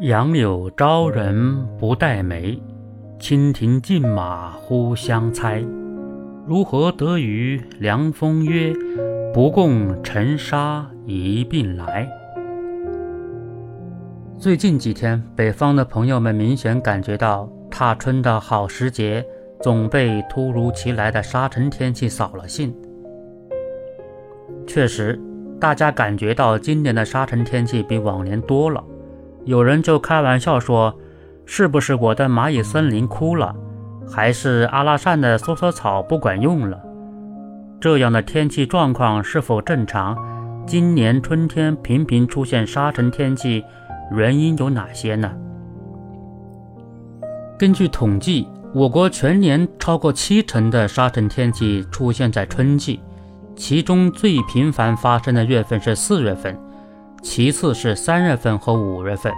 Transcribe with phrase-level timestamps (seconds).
[0.00, 2.56] 杨柳招人不带梅，
[3.18, 5.60] 蜻蜓竞马互相猜。
[6.46, 8.72] 如何得与凉风约？
[9.34, 12.08] 不共尘沙一并来。
[14.38, 19.26] 最近几天，北方的朋友们明显感觉到踏春的好时节，
[19.60, 22.72] 总被突如其来的沙尘天气扫了兴。
[24.64, 25.18] 确实，
[25.58, 28.80] 大家感觉到今年的沙尘天气比往年多了。
[29.48, 30.94] 有人就开玩笑说
[31.46, 33.56] ：“是不是我的蚂蚁森林枯了，
[34.06, 36.78] 还是阿拉善的梭梭草不管用了？”
[37.80, 40.14] 这样的天气状况是否正常？
[40.66, 43.64] 今年春天频频出现沙尘天气，
[44.14, 45.32] 原因有哪些呢？
[47.58, 53.00] 根据统计，我国全年超过七成的沙尘天气出现在春季，
[53.56, 56.54] 其中最频繁发生的月份是四月份。
[57.22, 59.32] 其次是三月份和五月份。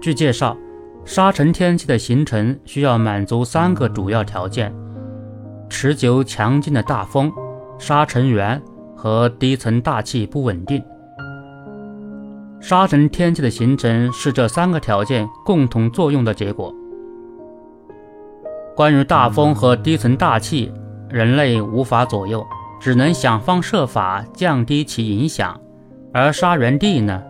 [0.00, 0.56] 据介绍，
[1.04, 4.74] 沙尘天气的形成需要满足三个主要条件：
[5.68, 7.32] 持久强劲的大风、
[7.78, 8.60] 沙尘源
[8.96, 10.82] 和低层大气不稳定。
[12.60, 16.74] 沙尘天气的形成是这三个条件共同作用的结果。
[18.74, 20.72] 关于大风和低层大气，
[21.08, 22.44] 人类无法左右，
[22.80, 25.58] 只能想方设法降低其影响。
[26.18, 27.22] 而沙源地呢？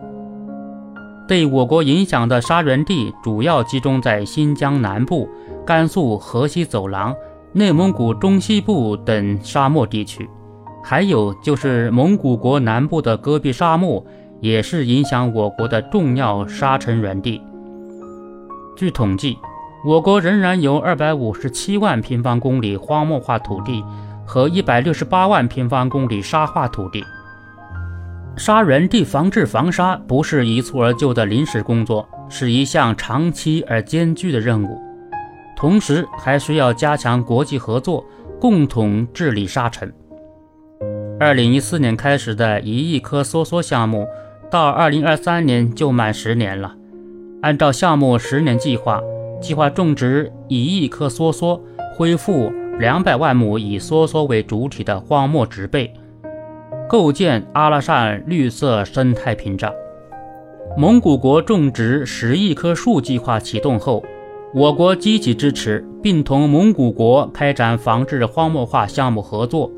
[1.27, 5.27] 对我国影响的沙源地主要集中在新疆南部、
[5.65, 7.13] 甘肃河西走廊、
[7.51, 10.29] 内蒙古中西部等沙漠地区，
[10.81, 14.01] 还有就是蒙古国南部的戈壁沙漠，
[14.39, 17.41] 也是影响我国的重要沙尘源地。
[18.77, 19.37] 据统计，
[19.85, 23.83] 我国仍然有二百五十七万平方公里荒漠化土地
[24.25, 27.03] 和一百六十八万平方公里沙化土地。
[28.37, 34.79] 沙源地防治防沙不是一蹴而就的临时工作，是一项长期而艰巨的任务。
[35.55, 38.05] 同时，还需要加强国际合作，
[38.39, 39.91] 共同治理沙尘。
[41.19, 44.05] 二零一四年开始的一亿棵梭梭项目，
[44.51, 46.75] 到二零二三年就满十年了。
[47.41, 49.01] 按照项目十年计划，
[49.41, 51.59] 计划种植一亿棵梭梭，
[51.95, 55.91] 恢复两百万亩以梭梭为主体的荒漠植被。
[56.87, 59.71] 构建阿拉善绿色生态屏障。
[60.77, 64.03] 蒙古国种植十亿棵树计划启动后，
[64.53, 69.69] 我国积极支持，并同蒙古国开展防治荒漠化项目合作，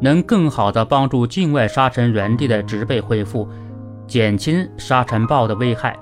[0.00, 3.48] 能更好地帮助境外沙尘源地的植被恢复，
[4.06, 5.96] 减轻沙尘暴的危害。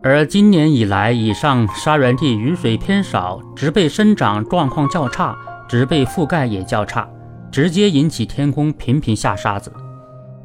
[0.00, 5.36] 而今年以来，以上沙源地雨水偏少，植被生长状况较差，
[5.68, 7.08] 植被覆盖也较差。
[7.50, 9.72] 直接引起天空频频下沙子，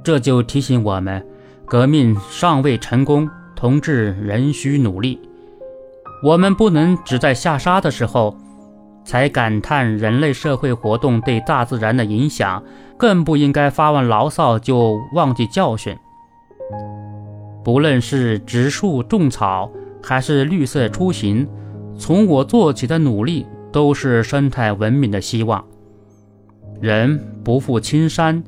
[0.04, 1.26] 这就提醒我们，
[1.66, 5.20] 革命尚未成功，同志仍需努力。
[6.24, 8.36] 我们不能只在下沙的时候
[9.04, 12.64] 才感叹人类社会活动对大自然的影响，
[12.98, 15.96] 更不应该发完牢骚就忘记教训。
[17.64, 19.70] 不论是植树种草，
[20.02, 21.48] 还是绿色出行，
[21.98, 25.64] 从我做起的努力，都是生态文明的希望。
[26.84, 28.44] 人不负青山，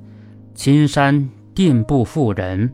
[0.53, 2.69] 青山定不负人。